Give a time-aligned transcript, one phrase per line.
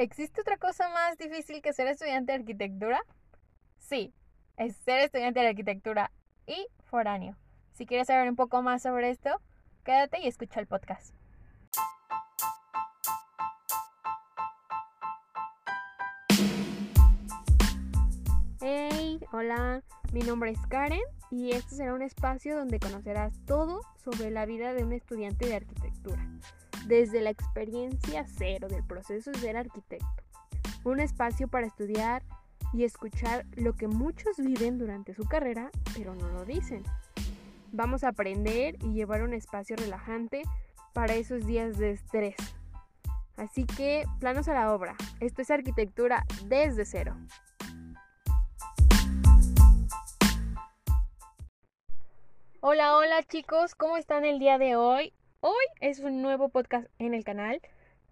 [0.00, 3.02] ¿Existe otra cosa más difícil que ser estudiante de arquitectura?
[3.76, 4.14] Sí,
[4.56, 6.10] es ser estudiante de arquitectura
[6.46, 7.36] y foráneo.
[7.74, 9.28] Si quieres saber un poco más sobre esto,
[9.84, 11.14] quédate y escucha el podcast.
[18.62, 19.82] Hey, hola,
[20.14, 24.72] mi nombre es Karen y este será un espacio donde conocerás todo sobre la vida
[24.72, 26.26] de un estudiante de arquitectura
[26.86, 30.06] desde la experiencia cero del proceso de ser arquitecto.
[30.84, 32.22] Un espacio para estudiar
[32.72, 36.82] y escuchar lo que muchos viven durante su carrera, pero no lo dicen.
[37.72, 40.42] Vamos a aprender y llevar un espacio relajante
[40.92, 42.36] para esos días de estrés.
[43.36, 44.96] Así que, planos a la obra.
[45.20, 47.16] Esto es arquitectura desde cero.
[52.62, 55.14] Hola, hola chicos, ¿cómo están el día de hoy?
[55.42, 57.62] Hoy es un nuevo podcast en el canal.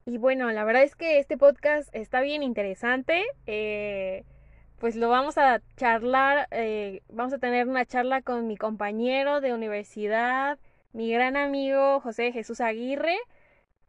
[0.06, 3.22] Y bueno, la verdad es que este podcast está bien interesante.
[3.46, 4.24] Eh,
[4.78, 9.52] pues lo vamos a charlar, eh, vamos a tener una charla con mi compañero de
[9.52, 10.58] universidad,
[10.94, 13.18] mi gran amigo José Jesús Aguirre.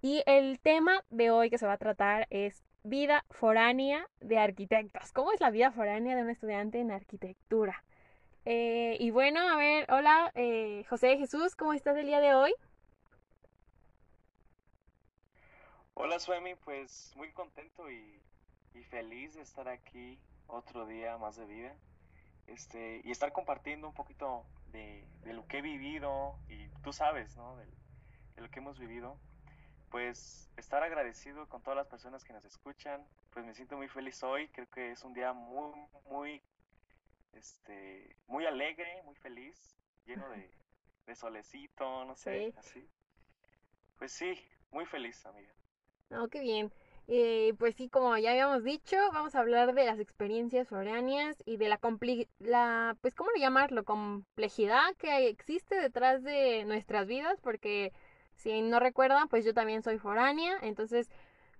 [0.01, 5.13] Y el tema de hoy que se va a tratar es vida foránea de arquitectos.
[5.13, 7.85] ¿Cómo es la vida foránea de un estudiante en arquitectura?
[8.43, 10.33] Eh, y bueno, a ver, hola
[10.89, 12.53] José Jesús, ¿cómo estás el día de hoy?
[16.01, 18.21] Hola Suemi, pues muy contento y,
[18.89, 21.75] feliz de estar aquí otro día más de vida
[22.47, 27.57] este, y estar compartiendo un poquito de, lo que he vivido y tú sabes, ¿no?
[27.57, 27.65] De,
[28.37, 29.19] lo que hemos vivido.
[29.91, 34.23] Pues estar agradecido con todas las personas que nos escuchan, pues me siento muy feliz
[34.23, 35.73] hoy, creo que es un día muy,
[36.09, 36.41] muy,
[37.33, 40.49] este, muy alegre, muy feliz, lleno de,
[41.07, 42.89] de solecito, no sé, así.
[43.97, 45.58] Pues sí, muy feliz, amiga.
[46.09, 46.71] No, qué bien.
[47.07, 51.57] Eh, pues sí, como ya habíamos dicho, vamos a hablar de las experiencias foráneas y
[51.57, 51.79] de la,
[52.39, 53.83] la pues, ¿cómo le llamarlo?
[53.83, 57.93] Complejidad que existe detrás de nuestras vidas, porque
[58.35, 61.09] si no recuerdan, pues yo también soy foránea, entonces,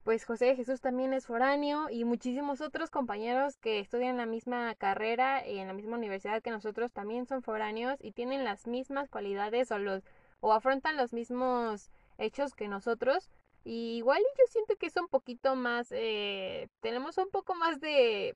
[0.04, 5.48] pues José Jesús también es foráneo y muchísimos otros compañeros que estudian la misma carrera
[5.48, 9.72] y en la misma universidad que nosotros también son foráneos y tienen las mismas cualidades
[9.72, 10.04] o los
[10.42, 13.30] o afrontan los mismos hechos que nosotros
[13.64, 18.36] y igual yo siento que es un poquito más, eh, tenemos un poco más de,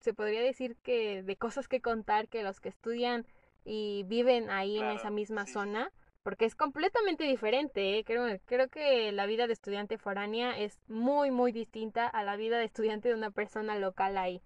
[0.00, 3.26] se podría decir que de cosas que contar que los que estudian
[3.64, 7.98] y viven ahí en esa misma zona, porque es completamente diferente.
[7.98, 8.04] ¿eh?
[8.04, 12.58] Creo, creo que la vida de estudiante foránea es muy, muy distinta a la vida
[12.58, 14.42] de estudiante de una persona local ahí.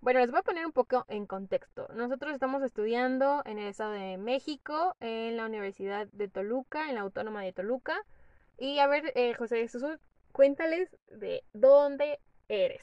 [0.00, 1.88] Bueno, les voy a poner un poco en contexto.
[1.94, 7.00] Nosotros estamos estudiando en el Estado de México, en la Universidad de Toluca, en la
[7.00, 8.04] Autónoma de Toluca.
[8.58, 9.82] Y a ver, eh, José Jesús,
[10.32, 12.18] cuéntales de dónde
[12.48, 12.82] eres.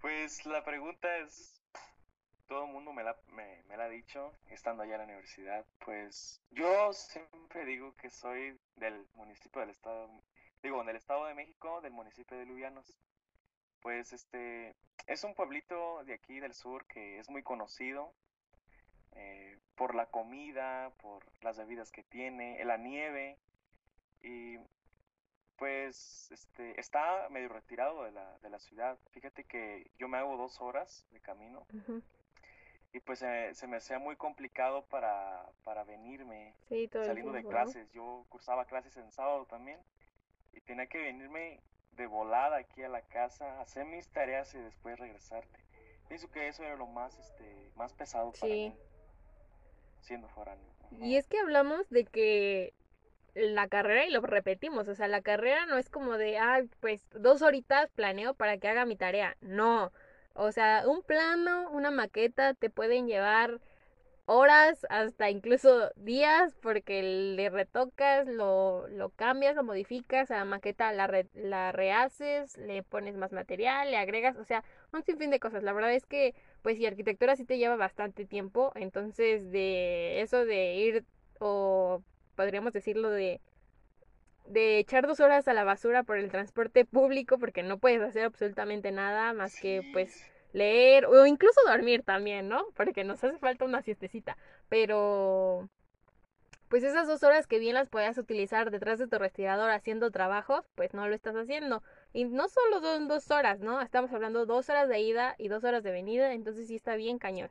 [0.00, 1.62] Pues la pregunta es,
[2.48, 6.42] todo el mundo me la, me, la ha dicho, estando allá en la universidad, pues
[6.50, 10.10] yo siempre digo que soy del municipio del estado,
[10.62, 12.98] digo, del estado de México, del municipio de Lubianos.
[13.80, 18.12] Pues este, es un pueblito de aquí del sur que es muy conocido,
[19.14, 23.38] eh, por la comida, por las bebidas que tiene, la nieve
[24.22, 24.58] y
[25.56, 28.98] pues este, está medio retirado de la, de la ciudad.
[29.10, 31.66] Fíjate que yo me hago dos horas de camino
[32.92, 36.54] y pues se me hacía muy complicado para, para venirme
[36.90, 37.90] saliendo de clases.
[37.92, 39.80] Yo cursaba clases en sábado también
[40.52, 41.60] y tenía que venirme
[41.92, 45.60] de volada aquí a la casa, hacer mis tareas y después regresarte.
[46.08, 48.76] Pienso que eso era lo más, este, más pesado para mí
[50.02, 50.64] siendo foráneo.
[51.00, 52.74] Y es que hablamos de que
[53.34, 57.08] la carrera, y lo repetimos, o sea, la carrera no es como de, ah, pues
[57.14, 59.36] dos horitas planeo para que haga mi tarea.
[59.40, 59.92] No.
[60.34, 63.60] O sea, un plano, una maqueta te pueden llevar
[64.26, 70.92] horas, hasta incluso días, porque le retocas, lo, lo cambias, lo modificas, a la maqueta
[70.92, 75.62] la, la rehaces, le pones más material, le agregas, o sea, un sinfín de cosas.
[75.62, 80.44] La verdad es que, pues, si arquitectura sí te lleva bastante tiempo, entonces de eso
[80.44, 81.04] de ir,
[81.40, 82.02] o
[82.36, 83.40] podríamos decirlo de
[84.46, 88.24] de echar dos horas a la basura por el transporte público porque no puedes hacer
[88.24, 92.66] absolutamente nada más que pues leer o incluso dormir también, ¿no?
[92.74, 94.36] Porque nos hace falta una siestecita.
[94.68, 95.68] Pero,
[96.68, 100.68] pues esas dos horas que bien las puedas utilizar detrás de tu respirador haciendo trabajos,
[100.74, 101.82] pues no lo estás haciendo.
[102.12, 103.80] Y no solo son dos horas, ¿no?
[103.80, 107.18] Estamos hablando dos horas de ida y dos horas de venida, entonces sí está bien
[107.18, 107.50] cañón.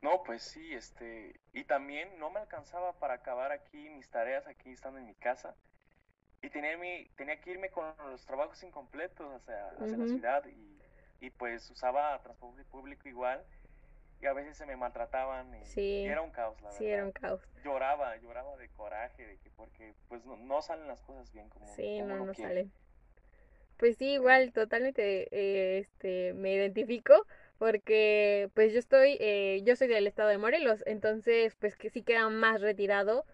[0.00, 4.70] No, pues sí, este, y también no me alcanzaba para acabar aquí mis tareas aquí
[4.70, 5.54] estando en mi casa
[6.42, 10.78] y tenía mi, tenía que irme con los trabajos incompletos hacia, hacia la ciudad y,
[11.26, 13.42] y, pues usaba transporte público igual
[14.24, 16.78] y a veces se me maltrataban y, era un caos, la verdad.
[16.78, 17.42] Sí, era un caos.
[17.62, 21.66] Lloraba, lloraba de coraje de que porque pues no, no salen las cosas bien como
[21.66, 22.48] Sí, como no, no quiere.
[22.48, 22.72] salen.
[23.76, 27.26] Pues sí, igual, totalmente, eh, este, me identifico
[27.58, 32.02] porque pues yo estoy, eh, yo soy del estado de Morelos, entonces pues que sí
[32.02, 33.26] queda más retirado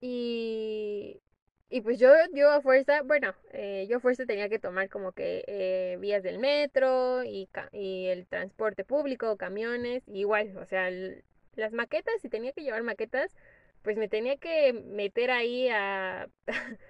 [0.00, 1.22] y,
[1.70, 5.12] y pues yo, yo a fuerza, bueno, eh, yo a fuerza tenía que tomar como
[5.12, 11.24] que eh, vías del metro y, y el transporte público, camiones, igual, o sea, el-
[11.56, 13.34] las maquetas, si tenía que llevar maquetas,
[13.82, 16.28] pues me tenía que meter ahí a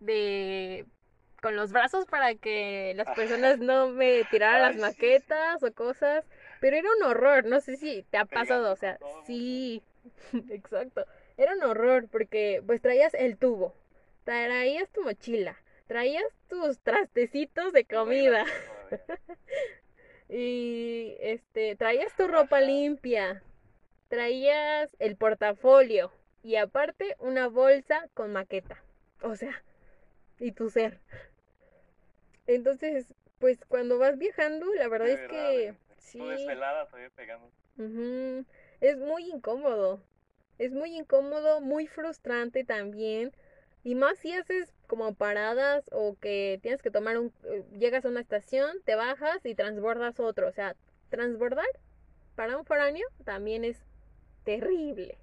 [0.00, 0.86] de
[1.42, 4.90] con los brazos para que las personas no me tiraran las Ay, sí, sí.
[4.92, 6.24] maquetas o cosas,
[6.60, 9.82] pero era un horror, no sé si te ha pasado, o sea, sí,
[10.50, 11.06] exacto,
[11.38, 13.74] era un horror porque pues traías el tubo,
[14.24, 15.56] traías tu mochila,
[15.86, 18.44] traías tus trastecitos de comida
[20.28, 23.42] y este traías tu ropa limpia,
[24.08, 26.12] traías el portafolio
[26.42, 28.82] y aparte una bolsa con maqueta,
[29.22, 29.62] o sea,
[30.38, 31.00] y tu ser.
[32.46, 37.50] Entonces, pues cuando vas viajando, la verdad es verdad, que sí, desvelada todavía pegando.
[38.80, 40.02] es muy incómodo.
[40.58, 43.32] Es muy incómodo, muy frustrante también.
[43.82, 47.34] Y más si haces como paradas o que tienes que tomar un...
[47.44, 50.48] eh, Llegas a una estación, te bajas y transbordas otro.
[50.48, 50.76] O sea,
[51.08, 51.66] transbordar
[52.36, 53.86] para un foráneo también es
[54.44, 55.18] terrible.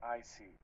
[0.00, 0.58] Ay, sí.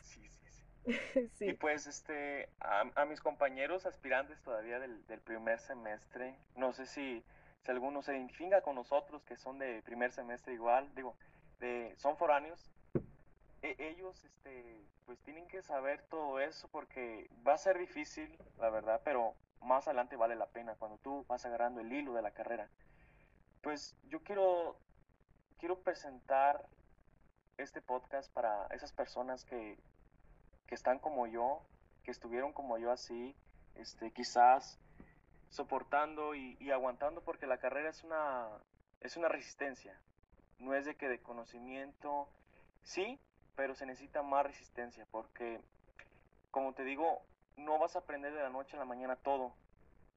[0.00, 0.64] Sí, sí, sí.
[1.44, 6.86] Y pues, este, a, a mis compañeros aspirantes todavía del, del primer semestre, no sé
[6.86, 7.24] si,
[7.60, 11.16] si alguno se identifica con nosotros que son de primer semestre igual, digo,
[11.58, 12.70] de, son foráneos,
[13.78, 19.00] ellos, este, pues tienen que saber todo eso porque va a ser difícil, la verdad,
[19.04, 22.68] pero más adelante vale la pena cuando tú vas agarrando el hilo de la carrera.
[23.62, 24.76] Pues yo quiero,
[25.58, 26.66] quiero presentar
[27.56, 29.78] este podcast para esas personas que,
[30.66, 31.62] que están como yo,
[32.02, 33.34] que estuvieron como yo así,
[33.76, 34.78] este, quizás
[35.48, 38.48] soportando y, y aguantando porque la carrera es una,
[39.00, 39.98] es una resistencia.
[40.58, 42.28] No es de que de conocimiento,
[42.82, 43.18] sí,
[43.56, 45.60] pero se necesita más resistencia porque,
[46.50, 47.22] como te digo,
[47.56, 49.54] no vas a aprender de la noche a la mañana todo.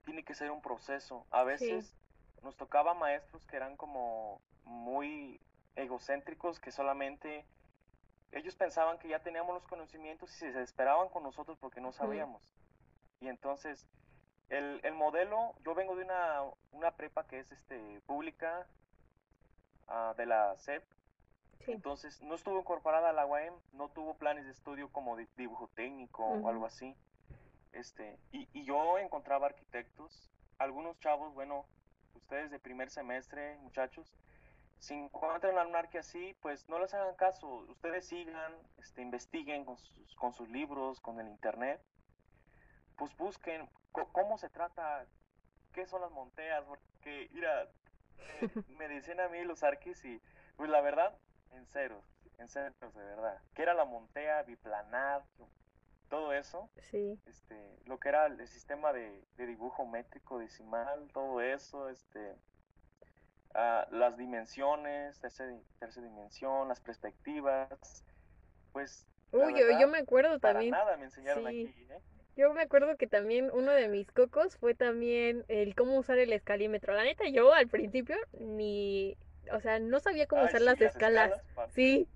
[0.06, 1.26] Tiene que ser un proceso.
[1.32, 1.96] A veces
[2.44, 5.40] nos tocaba maestros que eran como muy
[5.76, 7.46] egocéntricos, que solamente
[8.32, 12.42] ellos pensaban que ya teníamos los conocimientos y se desesperaban con nosotros porque no sabíamos.
[13.20, 13.88] Y entonces,
[14.50, 18.68] el, el modelo, yo vengo de una, una prepa que es este, pública,
[19.88, 20.84] ah, de la SEP,
[21.68, 21.74] Sí.
[21.74, 25.68] entonces no estuvo incorporada a la UAM, no tuvo planes de estudio como de dibujo
[25.76, 26.50] técnico o Ujú.
[26.50, 26.96] algo así.
[27.74, 31.66] Este, y, y yo encontraba arquitectos, algunos chavos, bueno,
[32.16, 34.12] ustedes de primer semestre, muchachos,
[34.80, 39.66] si encuentran a un arque así, pues no les hagan caso, ustedes sigan, este, investiguen
[39.66, 41.82] con sus, con sus libros, con el internet,
[42.96, 45.06] pues busquen cómo se trata,
[45.74, 47.64] qué son las monteas, porque, mira,
[48.18, 50.22] eh, me dicen a mí los arquis y,
[50.56, 51.18] pues la verdad,
[51.58, 52.04] en ceros,
[52.38, 55.24] en ceros de verdad, que era la montea, biplanar,
[56.10, 57.20] todo eso, Sí.
[57.26, 62.36] este, lo que era el sistema de, de dibujo métrico decimal, todo eso, este,
[63.54, 68.04] ah, las dimensiones, tercera, tercera dimensión, las perspectivas,
[68.72, 70.72] pues Uy, yo, me acuerdo para también.
[70.72, 71.68] nada me enseñaron Sí.
[71.68, 72.00] aquí, ¿eh?
[72.38, 76.32] Yo me acuerdo que también uno de mis cocos fue también el cómo usar el
[76.32, 76.94] escalímetro.
[76.94, 79.18] La neta, yo al principio ni,
[79.54, 81.42] o sea, no sabía cómo Ay, usar sí, las las escalas.
[81.68, 82.10] Sí,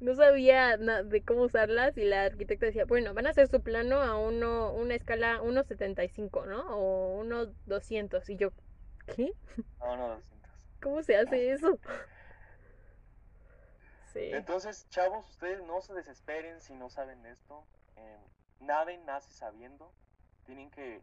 [0.00, 4.02] no sabía de cómo usarlas y la arquitecta decía, bueno, van a hacer su plano
[4.02, 6.62] a uno, una escala 1.75, ¿no?
[6.76, 8.28] O 1.200.
[8.30, 8.52] Y yo,
[9.06, 9.32] ¿qué?
[9.80, 10.50] No, no, 200.
[10.80, 11.78] ¿Cómo se hace eso?
[14.04, 17.66] Sí, Entonces, chavos, ustedes no se desesperen si no saben esto.
[17.96, 18.18] Eh,
[18.60, 19.94] nadie nace sabiendo.
[20.44, 21.02] Tienen que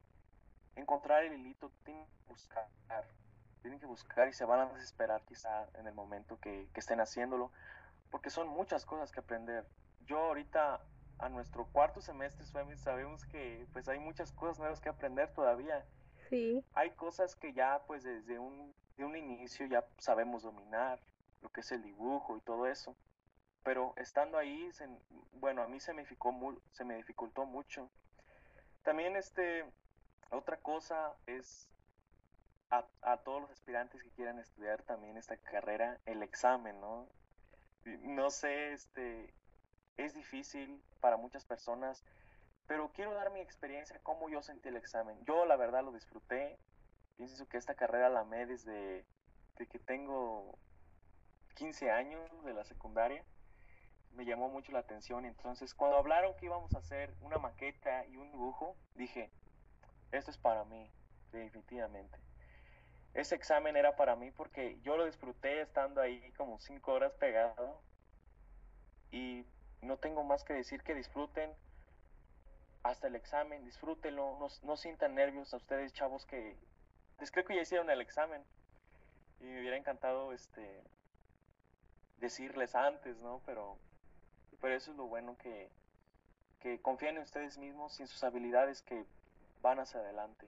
[0.76, 2.68] encontrar el hilito, tienen que buscar.
[3.62, 7.00] Tienen que buscar y se van a desesperar quizá en el momento que, que estén
[7.00, 7.52] haciéndolo.
[8.10, 9.68] Porque son muchas cosas que aprender.
[10.02, 10.82] Yo ahorita
[11.20, 12.46] a nuestro cuarto semestre
[12.78, 15.86] sabemos que pues hay muchas cosas nuevas que aprender todavía.
[16.30, 21.00] sí, Hay cosas que ya pues desde un, de un inicio ya sabemos dominar,
[21.42, 22.96] lo que es el dibujo y todo eso.
[23.64, 24.90] Pero estando ahí, se-
[25.34, 26.10] bueno, a mí me,
[26.72, 27.90] se me dificultó mucho.
[28.84, 29.66] También este,
[30.32, 31.68] otra cosa es
[32.72, 37.08] a, todos los aspirantes que quieran estudiar también esta carrera, el examen, ¿no?
[37.86, 39.34] No sé, este,
[39.98, 42.04] es difícil para muchas personas,
[42.68, 45.18] pero quiero dar mi experiencia, cómo yo sentí el examen.
[45.26, 46.58] Yo la verdad lo disfruté,
[47.18, 49.06] pienso que esta carrera la amé desde,
[49.54, 50.58] desde que tengo
[51.56, 53.26] 15 años de la secundaria
[54.14, 55.26] me llamó mucho la atención.
[55.26, 59.32] Entonces, cuando hablaron que íbamos a hacer una maqueta y un dibujo, dije,
[60.12, 60.90] esto es para mí,
[61.32, 62.18] definitivamente.
[63.14, 67.82] Ese examen era para mí porque yo lo disfruté estando ahí como cinco horas pegado
[69.12, 69.46] y
[69.82, 71.54] no tengo más que decir que disfruten
[72.84, 76.58] hasta el examen, disfrútenlo, no, no sientan nervios a ustedes chavos que
[77.20, 78.44] les creo que ya hicieron el examen
[79.40, 80.84] y me hubiera encantado este
[82.18, 83.42] decirles antes, ¿no?
[83.46, 83.78] Pero
[84.62, 85.70] pero eso es lo bueno que,
[86.60, 89.06] que confíen en ustedes mismos y en sus habilidades que
[89.62, 90.48] van hacia adelante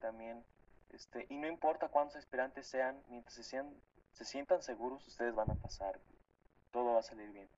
[0.00, 0.44] también.
[0.90, 3.74] Este, y no importa cuántos aspirantes sean, mientras se, sean,
[4.12, 5.98] se sientan seguros, ustedes van a pasar.
[6.70, 7.48] Todo va a salir bien.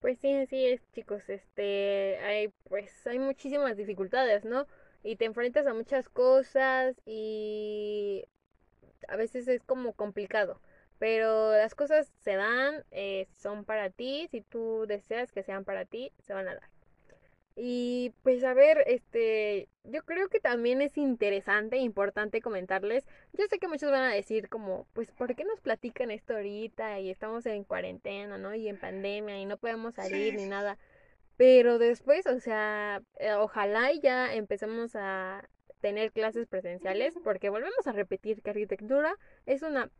[0.00, 1.28] Pues sí, así es, chicos.
[1.28, 4.66] Este, hay, pues, hay muchísimas dificultades, ¿no?
[5.02, 8.24] Y te enfrentas a muchas cosas y
[9.08, 10.60] a veces es como complicado.
[10.98, 15.84] Pero las cosas se dan, eh, son para ti, si tú deseas que sean para
[15.84, 16.73] ti, se van a dar.
[17.56, 23.06] Y pues a ver, este, yo creo que también es interesante e importante comentarles.
[23.32, 26.98] Yo sé que muchos van a decir como, pues, ¿por qué nos platican esto ahorita?
[27.00, 28.54] Y estamos en cuarentena, ¿no?
[28.54, 30.78] Y en pandemia y no podemos salir ni nada.
[31.36, 35.48] Pero después, o sea, eh, ojalá ya empecemos a
[35.80, 39.90] tener clases presenciales, porque volvemos a repetir que arquitectura es una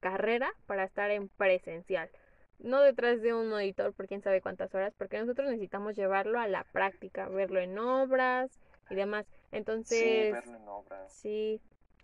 [0.00, 2.10] carrera para estar en presencial.
[2.58, 6.48] No detrás de un monitor por quién sabe cuántas horas, porque nosotros necesitamos llevarlo a
[6.48, 8.58] la práctica, verlo en obras
[8.90, 9.26] y demás.
[9.52, 9.98] Entonces.
[10.00, 11.12] Sí, verlo en obras.
[11.12, 11.60] Sí.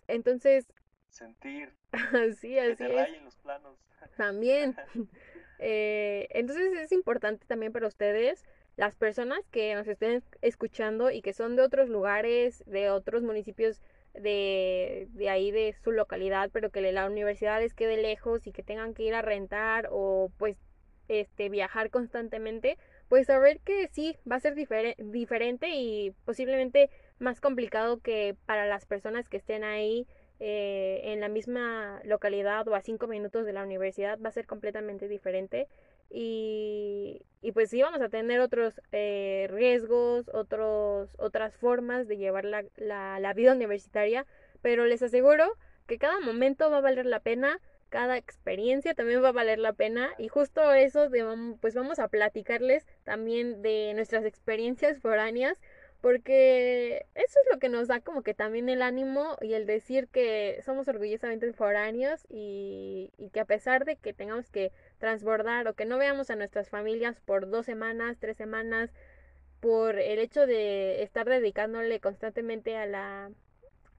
[0.07, 0.67] Entonces.
[1.09, 1.73] Sentir.
[2.39, 3.21] sí, así es.
[3.23, 3.77] los planos.
[4.17, 4.75] También.
[5.59, 8.45] eh, entonces es importante también para ustedes
[8.77, 13.81] las personas que nos estén escuchando y que son de otros lugares, de otros municipios
[14.21, 18.63] de, de ahí de su localidad, pero que la universidad les quede lejos y que
[18.63, 20.57] tengan que ir a rentar o pues
[21.07, 22.77] este viajar constantemente,
[23.09, 28.85] pues saber que sí, va a ser diferente y posiblemente más complicado que para las
[28.85, 30.07] personas que estén ahí
[30.39, 34.45] eh, en la misma localidad o a cinco minutos de la universidad, va a ser
[34.45, 35.67] completamente diferente.
[36.09, 42.45] Y, y pues sí vamos a tener otros eh, riesgos, otros, otras formas de llevar
[42.45, 44.25] la, la, vida universitaria,
[44.61, 45.45] pero les aseguro
[45.85, 47.59] que cada momento va a valer la pena,
[47.89, 51.23] cada experiencia también va a valer la pena y justo eso de,
[51.61, 55.61] pues vamos a platicarles también de nuestras experiencias foráneas
[56.05, 60.07] porque eso es lo que nos da como que también el ánimo y el decir
[60.07, 65.73] que somos orgullosamente foráneos y, y que a pesar de que tengamos que transbordar o
[65.73, 68.93] que no veamos a nuestras familias por dos semanas, tres semanas,
[69.61, 73.31] por el hecho de estar dedicándole constantemente a la,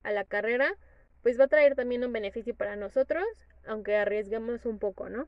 [0.04, 0.76] a la carrera,
[1.24, 3.24] pues va a traer también un beneficio para nosotros,
[3.66, 5.26] aunque arriesguemos un poco, ¿no?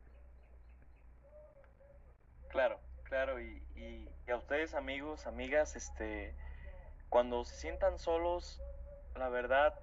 [2.50, 6.36] Claro, claro, y, y, a ustedes amigos, amigas, este,
[7.08, 8.62] cuando se sientan solos,
[9.16, 9.74] la verdad,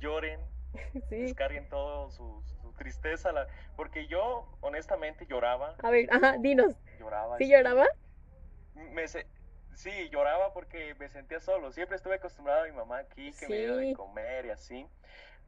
[0.00, 0.40] lloren,
[1.10, 3.46] descarguen todos sus tristeza, la,
[3.76, 5.76] porque yo honestamente lloraba.
[5.82, 6.74] A ver, ajá, dinos.
[6.98, 7.36] Lloraba.
[7.36, 7.86] ¿Sí lloraba?
[8.74, 11.72] Me sí, lloraba porque me sentía solo.
[11.72, 14.86] Siempre estuve acostumbrado a mi mamá aquí que me dio de comer y así.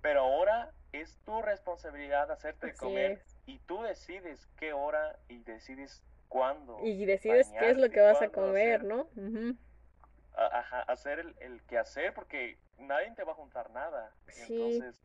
[0.02, 6.02] Pero ahora es tu responsabilidad hacerte de comer y tú decides qué hora y decides
[6.28, 6.80] cuándo.
[6.82, 9.08] Y decides qué es lo que vas a comer, ¿no?
[10.34, 14.14] Ajá, hacer el, el que hacer porque nadie te va a juntar nada.
[14.28, 14.54] Sí.
[14.54, 15.02] Entonces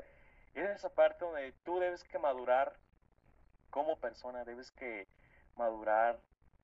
[0.54, 2.74] es esa parte donde tú debes que madurar
[3.70, 5.08] como persona, debes que
[5.56, 6.20] madurar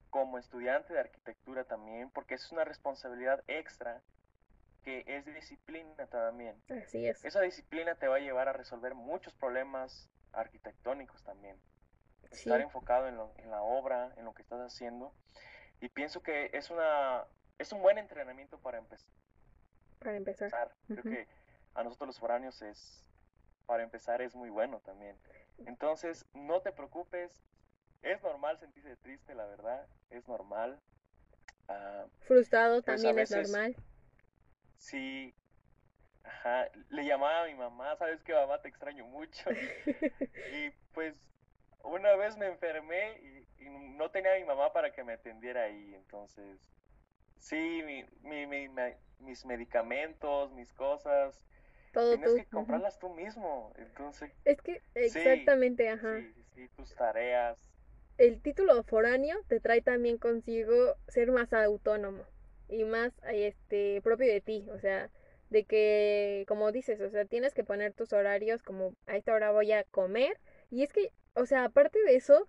[0.09, 4.01] como estudiante de arquitectura también, porque es una responsabilidad extra
[4.83, 6.61] que es disciplina también.
[6.69, 7.23] Así es.
[7.23, 11.57] Esa disciplina te va a llevar a resolver muchos problemas arquitectónicos también.
[12.31, 15.13] Estar enfocado en, en, la obra, en lo que estás haciendo.
[15.81, 17.25] Y pienso que es una
[17.63, 19.09] es un buen entrenamiento para empezar.
[19.99, 20.71] Para empezar.
[20.87, 21.27] Creo que
[21.73, 23.03] a nosotros los foráneos es
[23.65, 25.17] para empezar es muy bueno también.
[25.65, 27.41] Entonces, no te preocupes,
[28.01, 30.79] es normal sentirse triste, la verdad, es normal.
[31.69, 33.75] Ah, Frustrado pues, también es normal.
[34.75, 35.33] Sí,
[36.23, 39.49] ajá, le llamaba a mi mamá, sabes que mamá te extraño mucho.
[40.53, 41.15] y pues
[41.83, 45.95] una vez me enfermé y, no tenía a mi mamá para que me atendiera ahí,
[45.95, 46.59] entonces
[47.47, 48.03] sí, mi,
[48.47, 48.69] mi,
[49.19, 51.45] mis medicamentos, mis cosas,
[51.91, 52.35] Todo tienes tú.
[52.35, 53.73] que comprarlas tú mismo.
[53.77, 56.23] Entonces, Es que exactamente, ajá.
[56.23, 57.57] sí, sí, tus tareas.
[58.17, 62.25] El título foráneo te trae también consigo ser más autónomo
[62.67, 65.11] y más este propio de ti, o sea,
[65.49, 69.51] de que como dices, o sea, tienes que poner tus horarios como a esta hora
[69.51, 70.39] voy a comer
[70.71, 72.47] y es que, o sea, aparte de eso,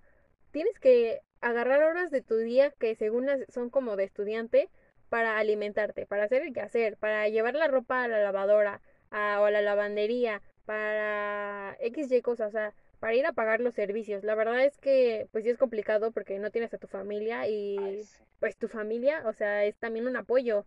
[0.51, 4.71] tienes que agarrar horas de tu día que según las- son como de estudiante
[5.15, 8.81] para alimentarte, para hacer el quehacer, para llevar la ropa a la lavadora
[9.13, 13.61] a- o a la lavandería, para X, Y cosas, o sea, para ir a pagar
[13.61, 14.25] los servicios.
[14.25, 17.53] La verdad es que pues sí es complicado porque no tienes a tu familia Ay,
[17.53, 18.25] y sí.
[18.41, 20.67] pues tu familia, o sea, es también un apoyo.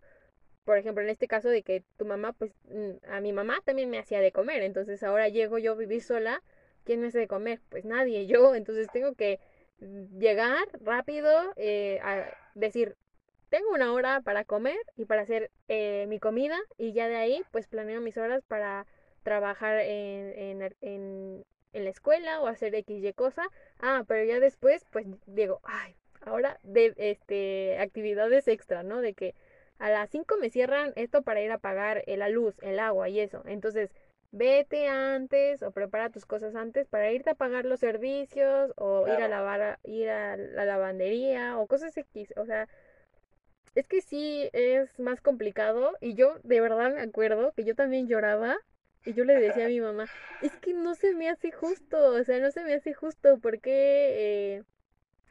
[0.64, 3.90] Por ejemplo, en este caso de que tu mamá, pues mm, a mi mamá también
[3.90, 6.42] me hacía de comer, entonces ahora llego yo a vivir sola,
[6.84, 7.60] ¿quién me hace de comer?
[7.68, 9.40] Pues nadie, yo, entonces tengo que
[10.18, 12.24] llegar rápido, eh, a
[12.54, 12.96] decir,
[13.48, 17.42] tengo una hora para comer y para hacer eh, mi comida y ya de ahí
[17.50, 18.86] pues planeo mis horas para
[19.22, 23.42] trabajar en, en, en, en la escuela o hacer X, Y cosa.
[23.80, 29.00] Ah, pero ya después pues digo, ay, ahora de este actividades extra, ¿no?
[29.00, 29.34] De que
[29.78, 33.20] a las 5 me cierran esto para ir a pagar la luz, el agua y
[33.20, 33.42] eso.
[33.46, 33.90] Entonces,
[34.30, 39.22] vete antes o prepara tus cosas antes para irte a pagar los servicios o ir
[39.22, 42.34] a lavar, ir a la lavandería o cosas X.
[42.36, 42.68] O sea,
[43.74, 48.08] es que sí es más complicado y yo de verdad me acuerdo que yo también
[48.08, 48.56] lloraba
[49.04, 50.08] y yo le decía a mi mamá,
[50.40, 54.56] es que no se me hace justo, o sea, no se me hace justo porque
[54.56, 54.62] eh,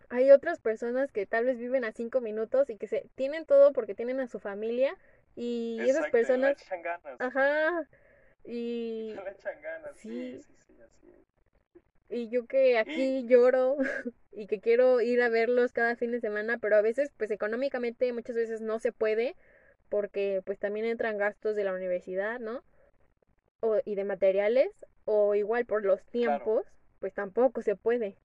[0.10, 3.74] hay otras personas que tal vez viven a cinco minutos y que se tienen todo
[3.74, 4.96] porque tienen a su familia
[5.36, 7.20] y esas y le personas, echan ganas.
[7.20, 7.88] ajá,
[8.46, 10.42] y, Le echan ganas, sí, Sí.
[10.48, 11.37] sí, sí, así es.
[12.10, 13.78] Y yo que aquí lloro
[14.32, 18.12] y que quiero ir a verlos cada fin de semana, pero a veces pues económicamente
[18.14, 19.36] muchas veces no se puede
[19.90, 22.64] porque pues también entran gastos de la universidad, ¿no?
[23.62, 24.70] O, y de materiales,
[25.06, 26.66] o igual por los tiempos,
[27.00, 28.18] pues tampoco se puede.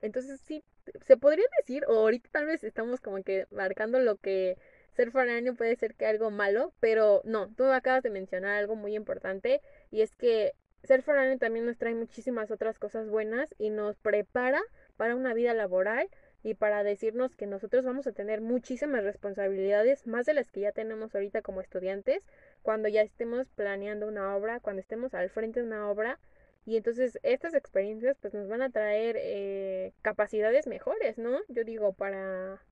[0.00, 0.64] Entonces sí,
[1.06, 4.56] se podría decir, o ahorita tal vez estamos como que marcando lo que
[4.92, 8.96] ser foráneo puede ser que algo malo, pero no, tú acabas de mencionar algo muy
[8.96, 13.96] importante y es que ser foráneo también nos trae muchísimas otras cosas buenas y nos
[13.98, 14.60] prepara
[14.96, 16.08] para una vida laboral
[16.42, 20.72] y para decirnos que nosotros vamos a tener muchísimas responsabilidades, más de las que ya
[20.72, 22.22] tenemos ahorita como estudiantes,
[22.62, 26.18] cuando ya estemos planeando una obra, cuando estemos al frente de una obra.
[26.66, 31.40] Y entonces estas experiencias pues nos van a traer eh, capacidades mejores, ¿no?
[31.48, 32.62] Yo digo, para,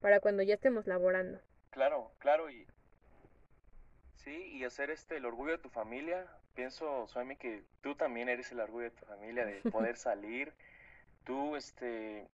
[0.00, 1.40] para cuando ya estemos laborando.
[1.70, 2.66] Claro, claro, y
[4.28, 6.26] sí, y hacer este el orgullo de tu familia.
[6.54, 10.52] Pienso, Suemi, que tú también eres el orgullo de tu familia, de poder salir.
[11.24, 12.28] Tú, este,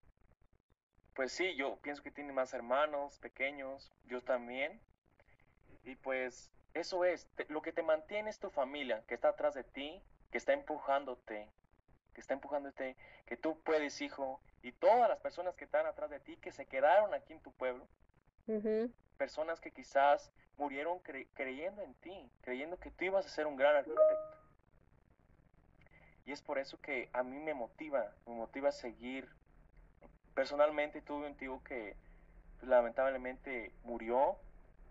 [1.13, 4.81] pues sí, yo pienso que tienes más hermanos pequeños, yo también.
[5.85, 9.53] Y pues eso es, te- lo que te mantiene es tu familia, que está atrás
[9.53, 11.47] de ti, que está empujándote,
[12.13, 16.19] que está empujándote, que tú puedes, hijo, y todas las personas que están atrás de
[16.19, 17.87] ti, que se quedaron aquí en tu pueblo
[19.17, 23.55] personas que quizás murieron cre- creyendo en ti, creyendo que tú ibas a ser un
[23.55, 24.37] gran arquitecto.
[26.25, 29.29] Y es por eso que a mí me motiva, me motiva a seguir.
[30.33, 31.97] Personalmente tuve un tío que
[32.61, 34.37] lamentablemente murió,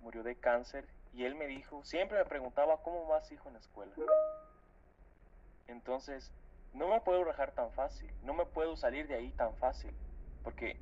[0.00, 3.60] murió de cáncer, y él me dijo, siempre me preguntaba, ¿cómo vas hijo en la
[3.60, 3.94] escuela?
[5.66, 6.32] Entonces,
[6.72, 9.96] no me puedo rajar tan fácil, no me puedo salir de ahí tan fácil,
[10.42, 10.80] porque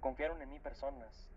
[0.00, 1.28] confiaron en mí personas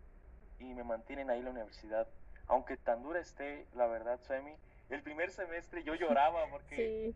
[0.57, 2.07] y me mantienen ahí en la universidad.
[2.49, 4.57] Aunque tan dura esté, la verdad, Suemi,
[4.89, 7.15] el primer semestre yo lloraba porque Sí,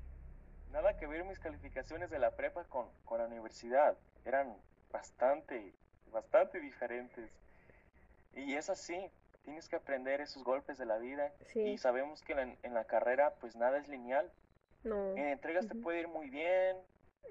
[0.68, 3.98] nada que ver mis calificaciones de la prepa con, con la universidad.
[4.26, 4.58] Eran
[4.92, 5.76] bastante,
[6.08, 7.32] bastante diferentes.
[8.34, 9.12] Y es así,
[9.44, 11.34] tienes que aprender esos golpes de la vida.
[11.54, 14.34] sí, Y sabemos que en la, en la carrera pues nada es lineal.
[14.84, 15.16] no.
[15.16, 16.78] En entregas te puede ir muy bien,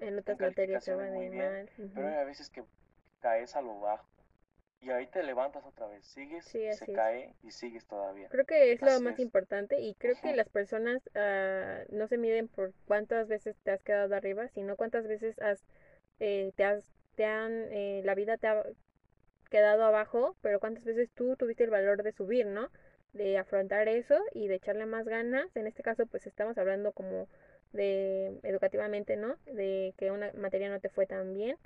[0.01, 1.69] En otras materias se calificaciones van a muy ir bien, mal.
[1.93, 2.63] pero hay veces que
[3.21, 4.07] caes a lo bajo.
[4.83, 6.91] Y ahí te levantas otra vez, sigues, Sí, se es.
[6.91, 8.29] cae y sigues todavía.
[8.29, 9.19] Creo que es lo más es.
[9.19, 13.81] importante y creo que las personas ah, no se miden por cuántas veces te has
[13.83, 15.63] quedado arriba, sino cuántas veces has,
[16.19, 16.83] eh, te has,
[17.15, 18.63] te han, eh, la vida te ha
[19.51, 22.69] quedado abajo, pero cuántas veces tú tuviste el valor de subir, ¿no?
[23.13, 25.55] De afrontar eso y de echarle más ganas.
[25.55, 27.29] En este caso, pues estamos hablando como
[27.73, 29.37] de educativamente, ¿no?
[29.45, 31.57] De que una materia no te fue tan bien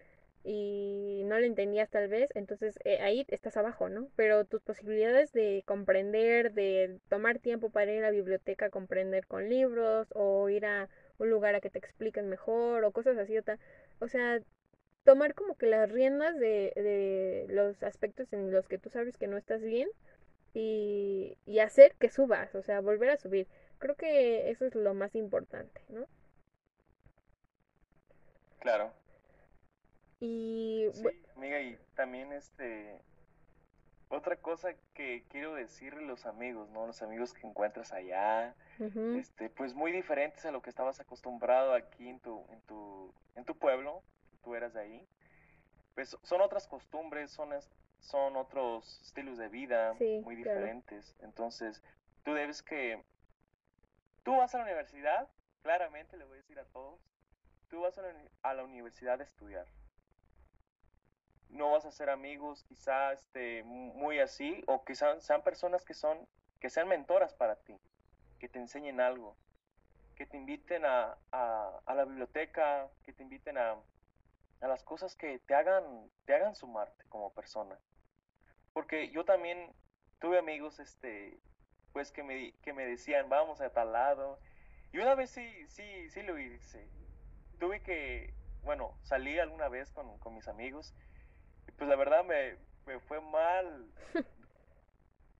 [0.50, 4.08] y no lo entendías tal vez, entonces eh, ahí estás abajo, ¿no?
[4.16, 9.28] Pero tus posibilidades de comprender, de tomar tiempo para ir a la biblioteca a comprender
[9.28, 13.38] con libros o ir a un lugar a que te expliquen mejor o cosas así,
[14.00, 14.40] o, sea,
[15.04, 19.28] tomar como que las riendas de, de los aspectos en los que tú sabes que
[19.28, 19.90] no estás bien
[20.54, 23.48] y, y hacer que subas, o sea, volver a subir.
[23.80, 26.08] Creo que eso es lo más importante, ¿no?
[28.60, 28.94] Claro.
[30.20, 33.00] Y Sí, amiga, y también este
[34.10, 36.88] otra cosa que quiero decirle a los amigos, ¿no?
[36.88, 38.56] Los amigos que encuentras allá,
[39.18, 43.44] este, pues muy diferentes a lo que estabas acostumbrado aquí en tu, en tu, en
[43.46, 44.02] tu pueblo,
[44.44, 45.08] tú eras de ahí.
[45.94, 50.60] Pues son otras costumbres, son, es- son otros estilos de vida Sí, muy claro.
[50.60, 51.16] diferentes.
[51.20, 51.84] Entonces,
[52.24, 53.04] tú debes que,
[54.24, 55.28] tú vas a la universidad,
[55.64, 57.00] claramente le voy a decir a todos,
[57.70, 59.68] tú vas a la, a la universidad a estudiar.
[61.50, 65.94] No vas a ser amigos quizá este, mu- muy así, o quizá sean personas que
[65.94, 66.28] son,
[66.60, 67.80] que sean mentoras para ti
[68.40, 69.40] que te enseñen algo,
[70.16, 73.74] que te inviten a, a- a la biblioteca, que te inviten a,
[74.62, 77.80] a las cosas que te hagan, te hagan sumarte como persona.
[78.74, 79.76] Porque yo también
[80.20, 81.42] tuve amigos, este,
[81.92, 84.42] pues que me, que me decían, vamos a tal lado.
[84.92, 86.92] Y una vez sí, sí, sí lo hice.
[87.60, 90.96] Tuve que, bueno, salí alguna vez con, con mis amigos
[91.78, 93.86] pues la verdad me, me fue mal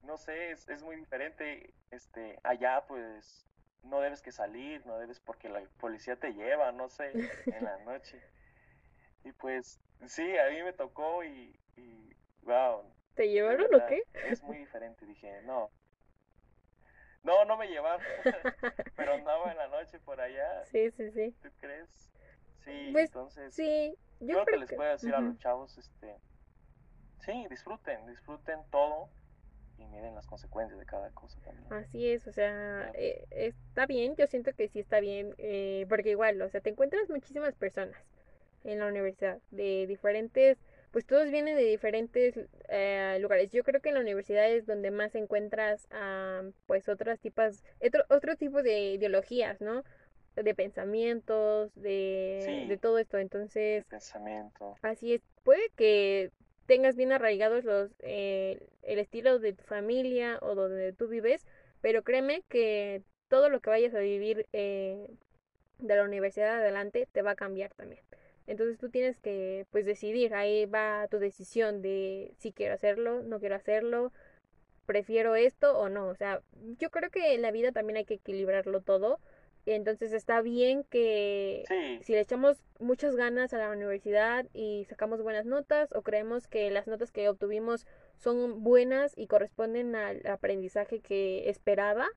[0.04, 1.74] no sé, es, es muy diferente.
[1.92, 3.46] Este, allá pues
[3.84, 7.12] no debes que salir, no debes porque la policía te lleva, no sé,
[7.46, 8.22] en la noche.
[9.24, 12.84] Y pues sí, a mí me tocó y, y wow,
[13.16, 14.04] ¿Te llevaron o qué?
[14.26, 15.06] es muy diferente.
[15.06, 15.70] Dije, no,
[17.24, 18.06] no, no me llevaron,
[18.96, 21.36] pero andaba en la noche por allá, Sí, sí, sí.
[21.42, 22.12] ¿tú crees?
[22.68, 26.16] Sí, Pues entonces, sí, yo lo que creo les puedo decir a los chavos, este,
[27.20, 29.10] sí, disfruten, disfruten todo
[29.78, 31.72] y miren las consecuencias de cada cosa también.
[31.72, 36.12] Así es, o sea, eh, está bien, yo siento que sí está bien, eh, porque
[36.12, 37.96] igual, o sea, te encuentras muchísimas personas
[38.64, 40.58] en la universidad, de diferentes,
[40.92, 43.52] pues todos vienen de diferentes eh, lugares.
[43.52, 48.04] Yo creo que en la universidad es donde más encuentras, ah, pues, otras tipos, otro,
[48.10, 49.84] otro tipo de ideologías, ¿no?
[50.44, 52.68] De pensamientos, de, Sí.
[52.68, 53.18] de todo esto.
[53.18, 54.76] Entonces, pensamiento.
[54.82, 56.32] Así es, puede que
[56.68, 61.46] tengas bien arraigados los eh, el estilo de tu familia o donde tú vives,
[61.82, 65.08] pero créeme que todo lo que vayas a vivir eh,
[65.80, 68.02] de la universidad adelante te va a cambiar también.
[68.48, 73.40] Entonces tú tienes que pues decidir, ahí va tu decisión de si quiero hacerlo, no
[73.40, 74.14] quiero hacerlo,
[74.86, 76.08] prefiero esto o no.
[76.08, 76.42] O sea,
[76.80, 79.20] yo creo que en la vida también hay que equilibrarlo todo.
[79.76, 85.22] Entonces está bien que Sí, si le echamos muchas ganas a la universidad y sacamos
[85.22, 87.86] buenas notas o creemos que las notas que obtuvimos
[88.18, 92.08] son buenas y corresponden al aprendizaje que esperaba,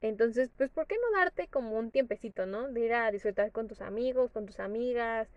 [0.00, 2.68] entonces, pues, ¿por qué no darte como un tiempecito, ¿no?
[2.68, 5.28] De ir a disfrutar con tus amigos, con tus amigas,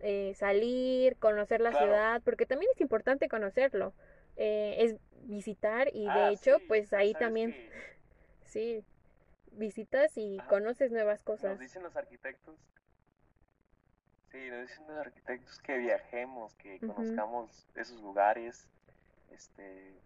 [0.00, 1.86] eh, salir, conocer la Claro.
[1.86, 3.94] ciudad, porque también es importante conocerlo.
[4.36, 7.58] Eh, es visitar y de ah, hecho, sí, pues ahí también, que
[8.46, 8.84] sí,
[9.52, 10.48] visitas y Ajá.
[10.48, 11.58] conoces nuevas nos cosas.
[11.58, 12.56] dicen los arquitectos,
[14.30, 18.68] sí, nos dicen los arquitectos que viajemos, que conozcamos esos lugares,
[19.30, 20.02] este,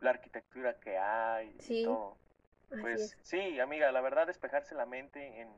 [0.00, 2.16] la arquitectura que hay y Sí, todo.
[2.70, 3.18] Así Pues es.
[3.22, 5.48] sí, amiga, la verdad despejarse la mente en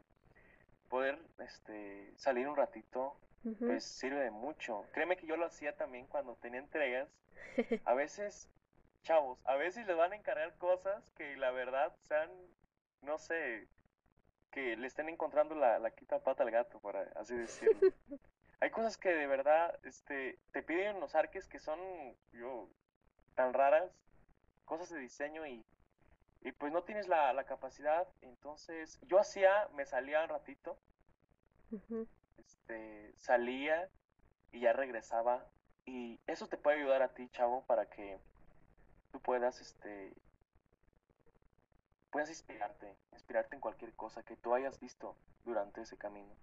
[0.88, 3.16] poder este, salir un ratito,
[3.66, 4.86] pues sirve de mucho.
[4.92, 7.08] Créeme que yo lo hacía también cuando tenía entregas.
[7.84, 8.48] A veces,
[9.02, 12.30] chavos, a veces les van a encargar cosas que la verdad sean,
[13.02, 13.68] no sé,
[14.50, 17.80] que le estén encontrando la, la quinta pata al gato, por así decirlo.
[18.60, 21.80] Hay cosas que de verdad este, te piden los arques que son
[22.32, 22.68] yo,
[23.34, 23.90] tan raras,
[24.64, 25.64] cosas de diseño y,
[26.42, 28.06] y pues no tienes la, la capacidad.
[28.20, 30.78] Entonces yo hacía, me salía un ratito,
[32.38, 33.88] este, salía
[34.52, 35.44] y ya regresaba.
[35.84, 38.20] Y eso te puede ayudar a ti, chavo, para que
[39.10, 40.12] tú puedas, este,
[42.12, 46.36] puedas inspirarte, inspirarte en cualquier cosa que tú hayas visto durante ese camino.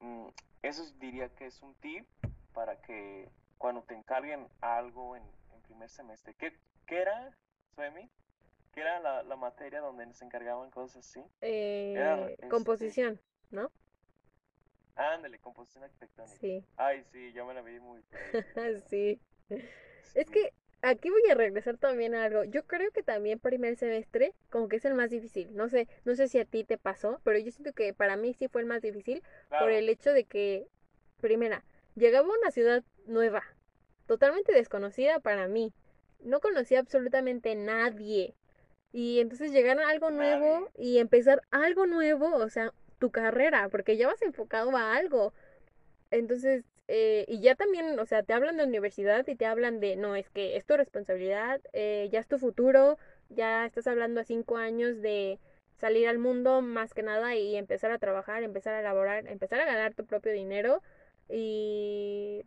[0.00, 0.28] Mm,
[0.62, 2.06] eso es- diría que es un tip
[2.54, 3.28] para que
[3.58, 6.52] cuando te encarguen algo en, en primer semestre, ¿qué,
[6.86, 7.36] qué era,
[7.74, 8.08] Suemi?
[8.72, 11.20] ¿Qué era la, la materia donde nos encargaban cosas así?
[11.94, 13.72] Era, Eh, este, composición, ¿no?
[14.96, 16.36] ándale, composición arquitectónica.
[16.40, 18.42] Sí, Ay, sí, yo me la vi muy ahí.
[18.88, 19.20] sí.
[20.14, 20.32] Es Sí.
[20.32, 20.52] que
[20.82, 22.44] aquí voy a regresar también a algo.
[22.44, 25.54] Yo creo que también primer semestre como que es el más difícil.
[25.54, 28.34] No sé, no sé si a ti te pasó, pero yo siento que para mí
[28.34, 29.22] sí fue el más difícil
[29.58, 30.66] por el hecho de que,
[31.20, 31.64] primera,
[31.96, 33.42] llegaba a una ciudad nueva,
[34.06, 35.72] totalmente desconocida para mí.
[36.20, 38.34] No conocía absolutamente nadie.
[38.92, 43.96] Y entonces llegar a algo nuevo y empezar algo nuevo, o sea, tu carrera, porque
[43.96, 45.32] ya vas enfocado a algo.
[46.10, 49.96] Entonces, eh, y ya también, o sea, te hablan de universidad y te hablan de,
[49.96, 52.98] no, es que es tu responsabilidad, eh, ya es tu futuro,
[53.28, 55.38] ya estás hablando a cinco años de
[55.78, 59.66] salir al mundo más que nada y empezar a trabajar, empezar a elaborar, empezar a
[59.66, 60.82] ganar tu propio dinero
[61.28, 62.44] y,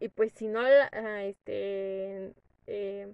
[0.00, 2.32] y pues si no, ah, este,
[2.66, 3.08] eh,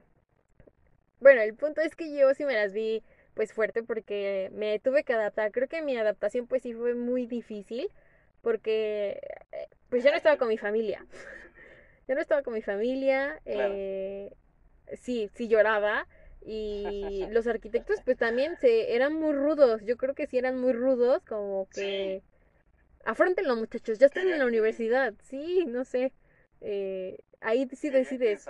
[1.21, 3.03] bueno, el punto es que yo sí me las vi
[3.35, 5.53] pues fuerte porque me tuve que adaptar.
[5.53, 7.89] Creo que mi adaptación pues sí fue muy difícil
[8.43, 9.21] porque
[9.53, 11.05] eh, pues ya no estaba con mi familia.
[12.09, 13.41] ya no estaba con mi familia.
[13.45, 14.33] Eh,
[15.01, 16.07] sí, sí lloraba.
[16.45, 19.83] Y los arquitectos pues también se eran muy rudos.
[19.85, 22.23] Yo creo que sí eran muy rudos, como que...
[23.07, 25.13] Afrontenlo muchachos, ya están en la universidad.
[25.25, 26.13] Sí, no sé.
[26.63, 28.49] Eh, ahí sí decides.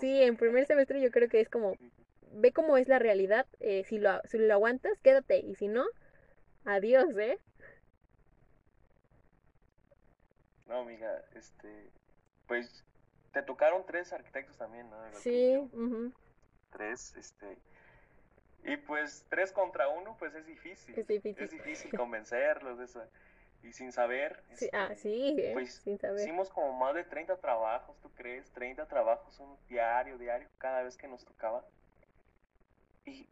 [0.00, 1.76] Sí, en primer semestre yo creo que es como
[2.32, 3.46] ve cómo es la realidad.
[3.60, 5.38] Eh, si, lo, si lo aguantas, quédate.
[5.38, 5.84] Y si no,
[6.64, 7.38] adiós, ¿eh?
[10.66, 11.90] No, amiga, este.
[12.46, 12.84] Pues
[13.32, 14.96] te tocaron tres arquitectos también, ¿no?
[15.14, 15.58] Sí,
[16.70, 17.58] tres, este.
[18.64, 20.98] Y pues tres contra uno, pues es difícil.
[20.98, 21.44] Es difícil.
[21.44, 23.02] Es difícil convencerlos de eso.
[23.62, 24.42] Y sin saber.
[24.54, 25.50] Sí, ah, este, sí, ¿eh?
[25.52, 26.20] pues sin saber.
[26.20, 28.50] hicimos como más de 30 trabajos, ¿tú crees?
[28.52, 31.64] 30 trabajos, un diario, diario, cada vez que nos tocaba
[33.04, 33.28] y,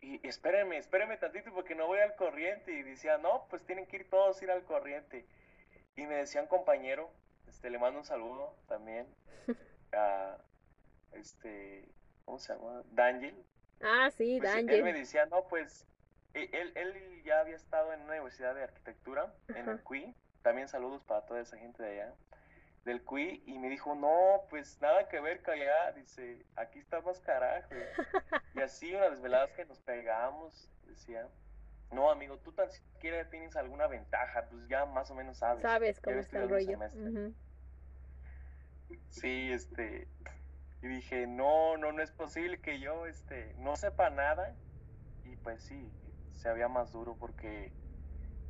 [0.00, 2.72] y espérenme, espérenme tantito porque no voy al corriente.
[2.72, 5.26] Y decía, no, pues tienen que ir todos ir al corriente.
[5.96, 7.10] Y me decía un compañero,
[7.48, 9.06] este, le mando un saludo también
[9.92, 10.36] a,
[11.12, 11.88] este,
[12.24, 12.82] ¿cómo se llama?
[12.92, 13.34] Daniel.
[13.80, 14.76] Ah, sí, pues, Daniel.
[14.76, 15.86] Él me decía, no, pues,
[16.34, 20.14] e, él, él ya había estado en una universidad de arquitectura, en el CUI.
[20.42, 22.14] También saludos para toda esa gente de allá
[22.86, 27.18] del CUI y me dijo, no, pues nada que ver, callá, dice, aquí está más
[27.20, 27.68] carajo.
[28.54, 31.28] y así unas desveladas que nos pegamos, decía,
[31.92, 35.62] no, amigo, tú tan siquiera tienes alguna ventaja, pues ya más o menos sabes.
[35.62, 36.78] Sabes cómo está el rollo.
[39.10, 40.08] Sí, este,
[40.82, 44.56] y dije, no, no, no es posible que yo, este, no sepa nada.
[45.24, 45.92] Y pues sí,
[46.34, 47.72] se había más duro porque,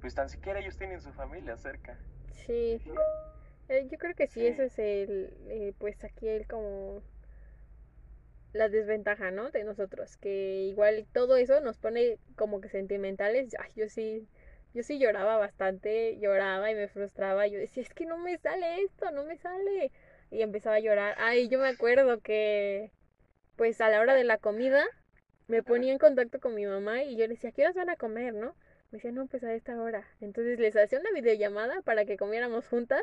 [0.01, 1.99] pues tan siquiera ellos tienen su familia cerca.
[2.33, 2.83] Sí.
[3.69, 7.03] Eh, yo creo que sí, ese es el, eh, pues aquí el como
[8.57, 9.51] la desventaja, ¿no?
[9.51, 13.55] De nosotros, que igual todo eso nos pone como que sentimentales.
[13.59, 14.29] Ay, yo sí,
[14.75, 17.47] yo sí lloraba bastante, lloraba y me frustraba.
[17.47, 19.93] Yo decía, es que no me sale esto, no me sale.
[20.31, 21.15] Y empezaba a llorar.
[21.19, 22.93] Ay, yo me acuerdo que,
[23.57, 24.85] pues a la hora de la comida,
[25.49, 27.97] me ponía en contacto con mi mamá y yo le decía, ¿qué horas van a
[27.97, 28.57] comer, no?
[28.91, 30.07] Me decía, no, pues a esta hora.
[30.21, 33.03] Entonces les hacía una videollamada para que comiéramos juntas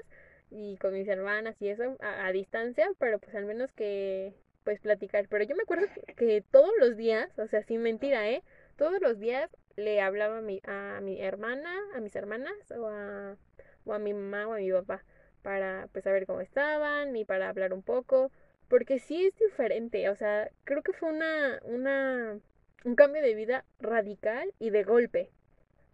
[0.49, 4.33] y con mis hermanas y eso a, distancia, pero pues al menos que
[4.63, 5.27] pues platicar.
[5.29, 8.43] Pero yo me acuerdo que, todos los días, o sea, sin mentira, ¿eh?
[8.77, 13.37] Todos los días le hablaba a mi, a mi hermana, a mis hermanas o a,
[13.85, 15.03] o a mi mamá o a mi papá
[15.43, 18.31] para pues saber cómo estaban y para hablar un poco,
[18.69, 22.39] porque sí es diferente, o sea, creo que fue una, una,
[22.85, 25.29] un cambio de vida radical y de golpe,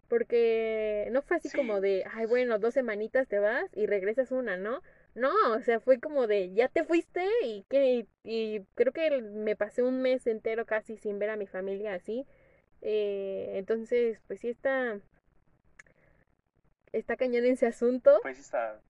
[0.08, 4.56] porque no fue así como de, ay, bueno, dos semanitas te vas y regresas una,
[4.56, 4.82] ¿no?
[5.14, 9.56] No, o sea, fue como de, ya te fuiste y que, y creo que me
[9.56, 12.26] pasé un mes entero casi sin ver a mi familia así.
[12.82, 15.00] Eh, entonces, pues sí está,
[16.92, 18.18] está cañón ese asunto.
[18.22, 18.80] Pues sí está.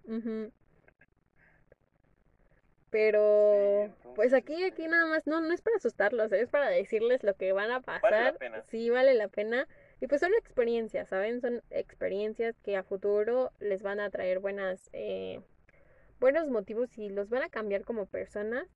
[2.90, 7.35] Pero, pues aquí, aquí nada más, no, no es para asustarlos, es para decirles lo
[7.35, 8.11] que van a pasar.
[8.11, 8.62] Vale la pena.
[8.62, 9.68] Sí, vale la pena.
[10.00, 11.40] Y pues son experiencias, ¿saben?
[11.40, 15.40] Son experiencias que a futuro les van a traer buenas, eh,
[16.20, 18.68] buenos motivos y los van a cambiar como personas.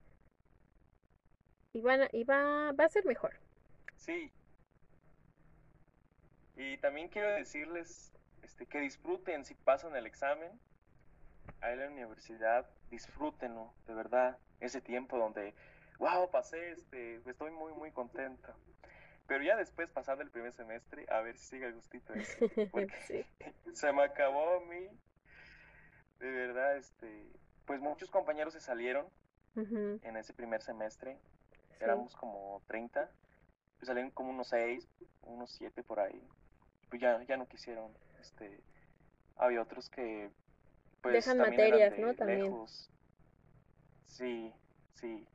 [1.73, 3.35] Y, van a, y va, va a ser mejor.
[3.97, 4.33] Sí.
[6.57, 10.51] Y también quiero decirles este, que disfruten si pasan el examen
[11.61, 15.55] ahí en la universidad, disfrútenlo, de verdad, ese tiempo donde,
[15.99, 18.55] wow, pasé, este, estoy muy, muy contento.
[19.27, 22.39] Pero ya después, pasando el primer semestre, a ver si sigue el gustito eso.
[22.71, 23.27] Porque
[23.73, 24.89] se me acabó a mí.
[26.25, 27.29] De verdad, este.
[27.67, 29.07] Pues muchos compañeros se salieron
[29.57, 31.19] en ese primer semestre.
[31.81, 33.11] Éramos como 30.
[33.77, 34.89] Pues salieron como unos 6,
[35.23, 36.27] unos 7 por ahí.
[36.89, 37.93] Pues ya, ya no quisieron.
[38.21, 38.63] Este.
[39.37, 40.31] Había otros que.
[41.03, 42.15] Pues, Dejan materias, ¿no?
[42.15, 42.45] También.
[42.45, 42.91] Lejos.
[44.07, 44.51] Sí,
[44.95, 45.27] sí.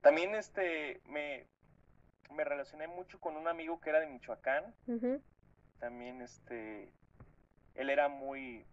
[0.00, 1.48] También este me
[2.30, 4.72] me relacioné mucho con un amigo que era de Michoacán.
[5.80, 6.92] También, este,
[7.74, 8.64] él era muy,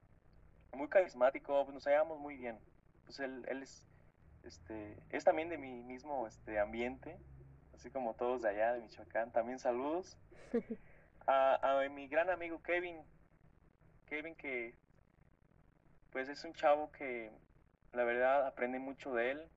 [0.76, 2.60] muy carismático, pues, nos hallábamos muy bien.
[3.06, 3.84] Pues él, él es,
[4.44, 7.18] este, es también de mi mismo, este, ambiente,
[7.74, 9.32] así como todos de allá de Michoacán.
[9.32, 10.18] También saludos
[11.28, 12.98] a, a mi gran amigo Kevin,
[14.08, 14.76] Kevin que,
[16.12, 17.32] pues es un chavo que,
[17.94, 19.50] la verdad, aprende mucho de él.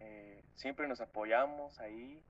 [0.00, 2.22] Eh, siempre nos apoyamos ahí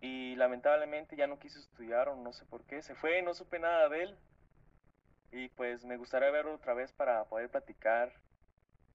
[0.00, 3.58] y lamentablemente ya no quiso estudiar o no sé por qué, se fue, no supe
[3.58, 4.18] nada de él
[5.32, 8.12] y pues me gustaría verlo otra vez para poder platicar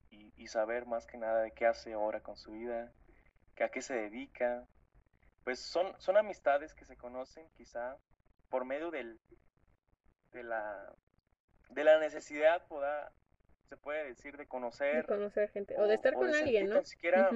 [0.10, 2.92] y, y saber más que nada de qué hace ahora con su vida,
[3.56, 4.66] que a qué se dedica.
[5.44, 7.98] Pues son, son amistades que se conocen quizá
[8.50, 9.20] por medio del,
[10.34, 10.94] de, la,
[11.70, 13.12] de la necesidad, poda,
[13.70, 14.98] se puede decir, de conocer.
[14.98, 16.80] De conocer gente, o, de estar con alguien, ¿no?
[16.80, 17.30] Ni siquiera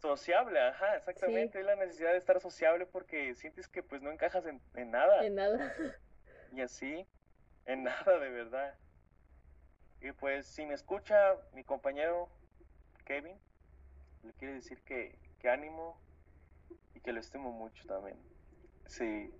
[0.00, 4.44] sociable, ajá, exactamente, es la necesidad de estar sociable porque sientes que pues no encajas
[4.46, 5.24] en, en nada.
[5.24, 5.72] En nada.
[6.52, 7.06] Y así,
[7.66, 8.74] en nada de verdad.
[10.00, 12.28] Y pues si me escucha mi compañero
[13.04, 13.36] Kevin,
[14.24, 15.96] le quiere decir que, que ánimo
[16.94, 18.18] y que lo estimo mucho también.
[18.86, 19.32] Sí,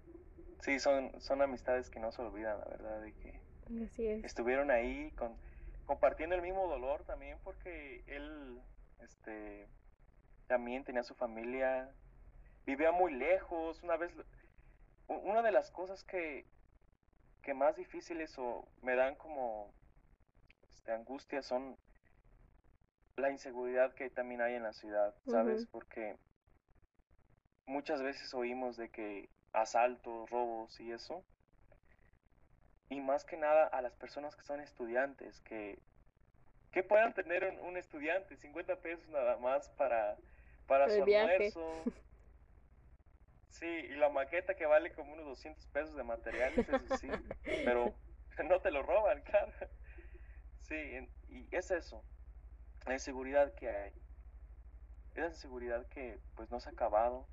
[0.60, 3.40] sí, son, son amistades que no se olvidan, la verdad, de que
[3.84, 4.24] Así es.
[4.24, 5.36] estuvieron ahí con,
[5.84, 8.60] compartiendo el mismo dolor también porque él,
[9.00, 9.68] este,
[10.46, 11.92] también tenía su familia,
[12.66, 14.12] vivía muy lejos, una vez,
[15.08, 16.46] una de las cosas que,
[17.42, 19.72] que más difíciles o me dan como
[20.68, 21.76] este, angustia son
[23.16, 25.66] la inseguridad que también hay en la ciudad, ¿sabes?
[25.66, 26.16] Porque
[27.66, 31.24] muchas veces oímos de que asaltos, robos y eso.
[32.88, 35.78] Y más que nada a las personas que son estudiantes, que,
[36.70, 40.16] que puedan tener un, un estudiante, 50 pesos nada más para,
[40.66, 41.82] para su almuerzo.
[43.52, 46.66] Sí, y la maqueta que vale como unos 200 pesos de materiales,
[47.64, 47.94] pero
[48.48, 49.52] no te lo roban, claro.
[50.62, 52.02] Sí, y es eso,
[52.86, 53.92] la inseguridad que hay.
[55.14, 57.28] Esa inseguridad que pues no se ha acabado.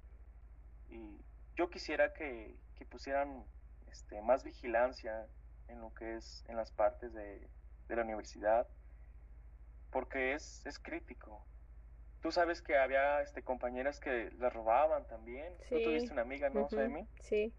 [0.90, 1.22] Y
[1.56, 3.46] yo quisiera que, que pusieran
[3.90, 5.26] este, más vigilancia
[5.70, 7.50] en lo que es en las partes de,
[7.88, 8.68] de la universidad,
[9.90, 11.46] porque es, es crítico.
[12.22, 15.54] Tú sabes que había este, compañeras que las robaban también.
[15.70, 15.76] Sí.
[15.76, 17.08] Tú tuviste una amiga, ¿no, Ujú, Semi?
[17.22, 17.54] Sí,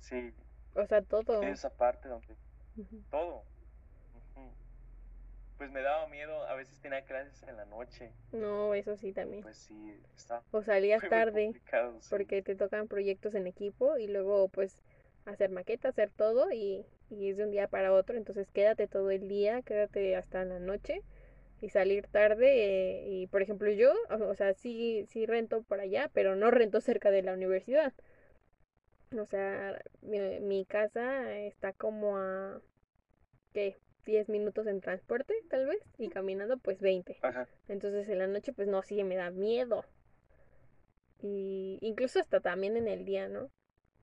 [0.00, 0.32] Sí,
[0.74, 1.42] o sea, todo.
[1.44, 2.36] esa parte donde
[2.76, 3.02] Ujú.
[3.10, 3.44] todo.
[4.36, 4.50] Ujú.
[5.58, 8.12] Pues me daba miedo, a veces tenía clases en la noche.
[8.32, 9.42] No, eso sí también.
[9.42, 11.52] Pues sí, está O salías muy, tarde
[12.00, 12.06] sí.
[12.08, 14.82] porque te tocan proyectos en equipo y luego pues
[15.26, 19.10] hacer maqueta, hacer todo y, y es de un día para otro, entonces quédate todo
[19.10, 21.02] el día, quédate hasta la noche
[21.60, 26.10] y salir tarde eh, y por ejemplo yo, o sea, sí, sí rento por allá,
[26.12, 27.92] pero no rento cerca de la universidad.
[29.18, 32.60] O sea, mi, mi casa está como a,
[33.52, 33.76] ¿qué?
[34.06, 37.18] 10 minutos en transporte, tal vez, y caminando pues 20.
[37.22, 37.48] Ajá.
[37.68, 39.84] Entonces en la noche pues no, sí me da miedo.
[41.22, 43.50] Y incluso hasta también en el día, ¿no?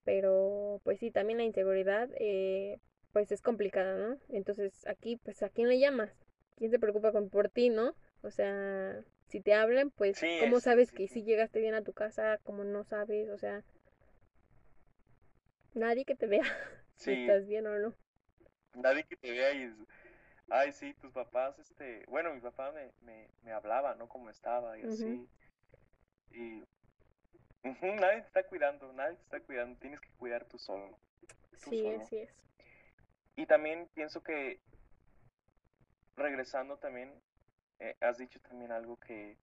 [0.04, 2.80] Pero pues sí, también la inseguridad eh,
[3.12, 4.18] pues es complicada, ¿no?
[4.30, 6.27] Entonces aquí pues ¿a quién le llamas?
[6.58, 7.96] ¿Quién se preocupa con, por ti, ¿no?
[8.22, 11.16] O sea, si te hablan pues Sí, ¿cómo es- sabes sí, que sí.
[11.16, 12.40] si llegaste bien a tu casa?
[12.44, 13.30] ¿Cómo no sabes?
[13.30, 13.64] O sea,
[15.76, 16.44] nadie que te vea
[16.98, 17.96] si estás bien o no.
[18.76, 19.74] nadie que te vea y es,
[20.50, 24.08] ay, sí, tus papás, este, bueno, mi papá me, me, me hablaba, ¿no?
[24.10, 25.30] Cómo estaba y así.
[26.32, 26.64] Y
[27.82, 30.98] nadie te está cuidando, nadie te está cuidando, tienes que cuidar tú solo.
[31.62, 32.02] Tú Sí, solo.
[32.02, 32.30] así es.
[33.38, 34.60] Y también pienso que,
[36.18, 37.14] regresando también,
[37.80, 39.38] eh, has dicho también algo que,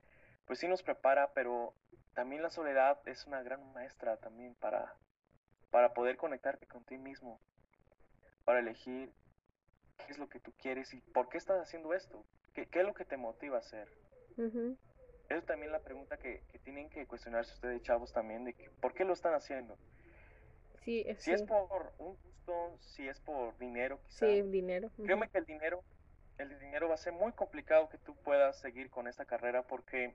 [0.46, 1.74] pues sí nos prepara, pero
[2.12, 4.92] también la soledad es una gran maestra también para,
[5.70, 7.40] para poder conectarte con ti mismo,
[8.44, 9.12] para elegir
[9.98, 12.86] qué es lo que tú quieres y por qué estás haciendo esto, qué, qué es
[12.86, 13.88] lo que te motiva a hacer.
[14.36, 14.76] Ujú.
[15.28, 18.92] Eso también la pregunta que, que tienen que cuestionarse ustedes, chavos, también, de que, por
[18.92, 19.78] qué lo están haciendo.
[20.84, 24.26] Sí, eh, Si es por un gusto, si es por dinero, quizá.
[24.26, 24.90] sí, dinero.
[25.02, 25.82] Créeme que el dinero,
[26.38, 30.14] el dinero va a ser muy complicado que tú puedas seguir con esta carrera porque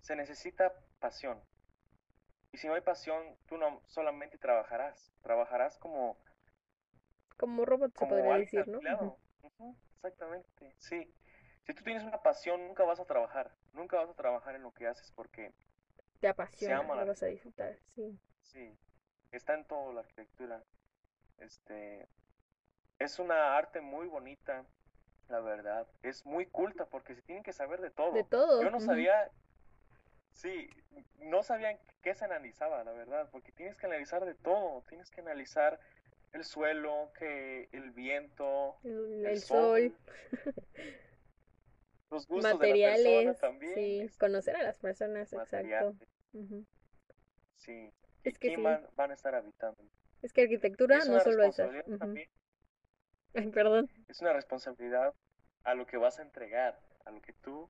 [0.00, 1.40] se necesita pasión.
[2.52, 6.16] Y si no hay pasión, tú no solamente trabajarás, trabajarás como,
[7.36, 9.16] Como robot se como podría alguien decir, ¿no?
[9.96, 11.14] exactamente, sí.
[11.64, 14.72] Si tú tienes una pasión, nunca vas a trabajar, nunca vas a trabajar en lo
[14.72, 15.52] que haces porque,
[16.20, 18.18] Te apasiona, lo vas a disfrutar, sí.
[18.42, 18.78] sí,
[19.32, 20.62] está en todo la arquitectura.
[21.38, 22.08] Este,
[22.98, 24.66] es una arte muy bonita,
[25.30, 25.86] la verdad.
[26.02, 28.14] Es muy culta porque se tienen que saber de todo.
[28.14, 28.62] De todo.
[28.62, 29.30] Yo no sabía,
[30.32, 30.68] sí,
[31.18, 34.82] no sabía qué se analizaba, la verdad, porque tienes que analizar de todo.
[34.88, 35.78] Tienes que analizar
[36.32, 39.92] el suelo, que el viento, El, el sol, sol,
[42.10, 43.74] los gustos de la persona también.
[43.74, 45.36] sí, conocer a las personas, exacto.
[45.36, 45.96] materiales,
[46.32, 46.66] ujú.
[47.56, 47.92] sí.
[48.24, 49.82] Es ¿Y que sí, van, van a estar habitando?
[50.22, 51.58] es que arquitectura Es no solo es...
[51.86, 52.20] ujú.
[53.32, 53.88] Perdón.
[54.08, 55.14] es una responsabilidad
[55.64, 57.68] a lo que vas a entregar, a lo que tú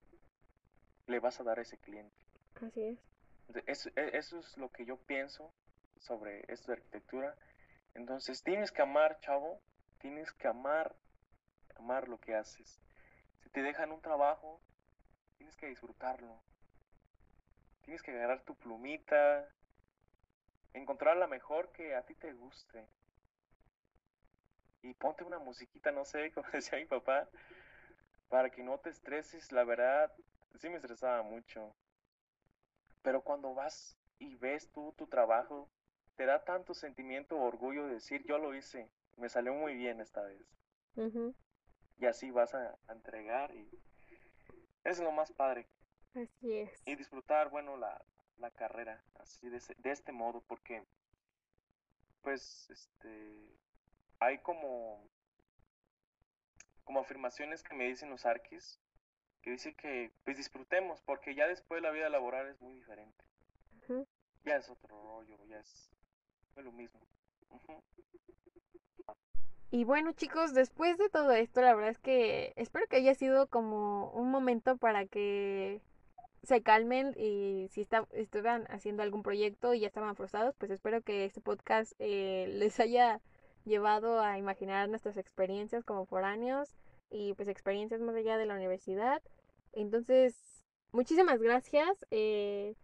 [1.06, 2.24] le vas a dar a ese cliente.
[2.62, 2.98] Así es.
[3.66, 5.52] Eso, e, eso es lo que yo pienso
[5.98, 7.36] sobre esto de arquitectura.
[7.94, 9.60] Entonces, tienes que amar, chavo,
[9.98, 10.94] tienes que amar,
[11.76, 12.80] amar lo que haces.
[13.42, 14.60] Si te dejan un trabajo,
[15.36, 16.40] tienes que disfrutarlo.
[17.82, 19.48] Tienes que agarrar tu plumita,
[20.74, 22.86] encontrar la mejor que a ti te guste.
[24.82, 27.28] Y ponte una musiquita, no sé, como decía mi papá,
[28.28, 29.52] para que no te estreses.
[29.52, 30.12] La verdad,
[30.58, 31.74] sí me estresaba mucho.
[33.02, 35.70] Pero cuando vas y ves tú tu trabajo,
[36.16, 40.22] te da tanto sentimiento, orgullo de decir, yo lo hice, me salió muy bien esta
[40.22, 40.44] vez.
[41.98, 43.70] Y así vas a, entregar y
[44.84, 45.66] es lo más padre.
[46.14, 46.82] Así es.
[46.84, 48.02] Y disfrutar, bueno, la,
[48.36, 50.84] la carrera, así de, de este modo, porque
[52.22, 53.56] pues este
[54.20, 55.02] hay como
[56.84, 58.78] como afirmaciones que me dicen los arquis
[59.42, 63.24] que dice que pues disfrutemos porque ya después la vida laboral es muy diferente.
[64.44, 65.90] Ya es otro rollo ya es,
[66.56, 67.00] lo mismo.
[69.70, 73.46] Y bueno chicos después de todo esto la verdad es que espero que haya sido
[73.48, 75.80] como un momento para que
[76.42, 81.02] se calmen y si está, estuvieran haciendo algún proyecto y ya estaban frustrados, pues espero
[81.02, 83.20] que este podcast eh, les haya
[83.64, 86.74] llevado a imaginar nuestras experiencias como foráneos
[87.10, 89.22] y pues experiencias más allá de la universidad.
[89.72, 92.74] Entonces, muchísimas gracias eh,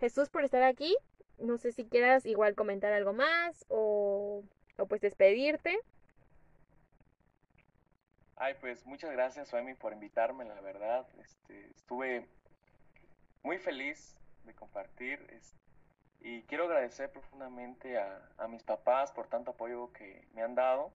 [0.00, 0.96] Jesús por estar aquí.
[1.38, 4.44] No sé si quieras igual comentar algo más o,
[4.78, 5.78] o pues despedirte.
[8.36, 11.06] Ay, pues muchas gracias, Suemi, por invitarme, la verdad.
[11.20, 12.26] Este, estuve
[13.42, 15.20] muy feliz de compartir
[16.24, 20.90] y quiero agradecer profundamente a, mis papás por tanto apoyo que me han dado,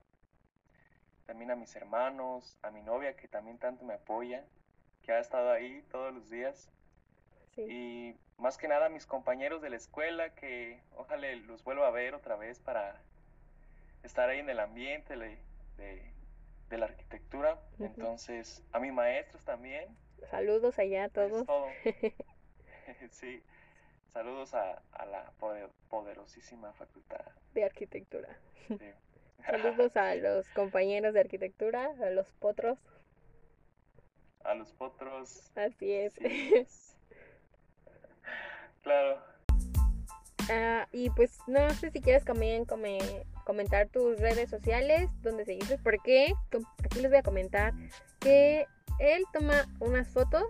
[1.28, 4.44] también a mis hermanos, a mi novia que también tanto me apoya,
[5.04, 6.68] que ha estado ahí todos los días.
[7.58, 11.92] Y más que nada a mis compañeros de la escuela que ojalá los vuelva a
[11.92, 13.00] ver otra vez para
[14.02, 16.12] estar ahí en el ambiente de,
[16.72, 17.60] la arquitectura.
[17.80, 19.96] Entonces, a mis maestros también.
[20.32, 21.46] Saludos allá a todos.
[23.12, 23.44] sí,
[24.10, 25.32] saludos a, la
[25.90, 28.30] poderosísima facultad de arquitectura.
[29.46, 32.78] saludos a los compañeros de arquitectura, a los potros.
[34.44, 35.52] A los potros.
[35.56, 36.14] Así es.
[38.82, 39.22] claro.
[40.52, 42.66] Ah, y pues no sé si quieres también
[43.46, 46.34] comentar tus redes sociales, donde seguiste, porque
[46.84, 47.74] aquí les voy a comentar
[48.20, 48.66] que
[48.98, 50.46] él toma unas fotos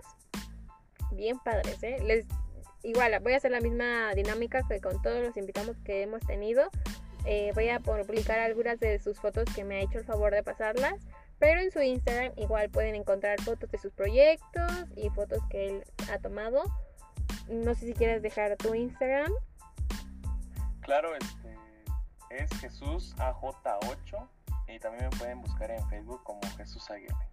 [1.12, 1.98] bien padres, ¿eh?
[2.02, 2.26] Les,
[2.82, 6.70] igual, voy a hacer la misma dinámica que con todos los invitados que hemos tenido.
[7.26, 10.42] Eh, voy a publicar algunas de sus fotos que me ha hecho el favor de
[10.42, 10.94] pasarlas.
[11.38, 15.84] Pero en su Instagram igual pueden encontrar fotos de sus proyectos y fotos que él
[16.12, 16.62] ha tomado.
[17.48, 19.32] No sé si quieres dejar tu Instagram.
[20.82, 21.56] Claro, este
[22.30, 24.28] es Jesús AJ8
[24.68, 27.30] y también me pueden buscar en Facebook como Jesús Aguirre.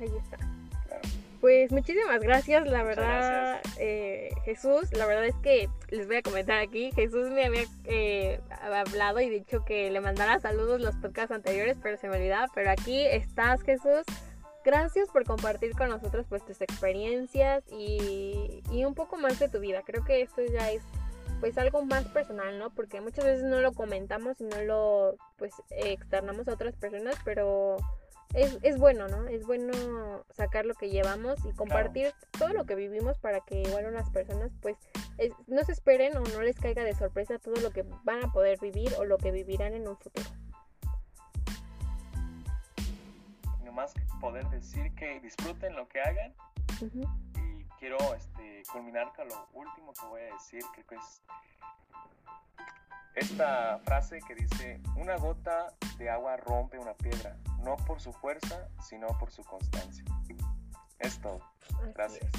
[0.00, 0.38] Ahí está.
[1.40, 4.92] Pues muchísimas gracias, la verdad, eh, Jesús.
[4.92, 6.92] La verdad es que les voy a comentar aquí.
[6.92, 11.96] Jesús me había eh, hablado y dicho que le mandara saludos los podcasts anteriores, pero
[11.96, 12.48] se me olvidaba.
[12.54, 14.02] Pero aquí estás, Jesús.
[14.66, 19.60] Gracias por compartir con nosotros pues tus experiencias y, y un poco más de tu
[19.60, 19.80] vida.
[19.86, 20.82] Creo que esto ya es
[21.40, 22.68] pues algo más personal, ¿no?
[22.68, 27.78] Porque muchas veces no lo comentamos y no lo pues externamos a otras personas, pero
[28.34, 29.26] es, es bueno, ¿no?
[29.26, 33.92] Es bueno sacar lo que llevamos y compartir todo lo que vivimos para que igual
[33.92, 34.76] las personas pues
[35.46, 38.58] no se esperen o no les caiga de sorpresa todo lo que van a poder
[38.60, 40.28] vivir o lo que vivirán en un futuro.
[43.64, 46.34] Nomás poder decir que disfruten lo que hagan
[46.92, 51.22] y quiero este, culminar con lo último que voy a decir, que pues
[53.14, 58.68] esta frase que dice, una gota de agua rompe una piedra, no por su fuerza,
[58.82, 60.04] sino por su constancia.
[60.98, 61.40] Es todo.
[61.94, 62.30] Gracias.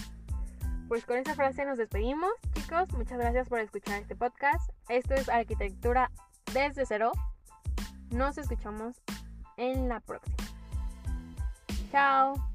[0.87, 2.91] Pues con esa frase nos despedimos, chicos.
[2.93, 4.71] Muchas gracias por escuchar este podcast.
[4.89, 6.11] Esto es Arquitectura
[6.53, 7.11] desde cero.
[8.09, 9.01] Nos escuchamos
[9.57, 10.35] en la próxima.
[11.91, 12.50] Chao.